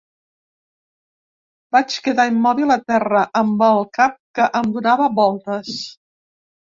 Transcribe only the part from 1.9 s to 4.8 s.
quedar immòbil a terra, amb el cap que em